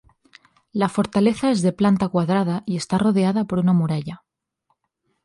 [0.71, 4.23] La fortaleza es de planta cuadrada y está rodeada por una muralla.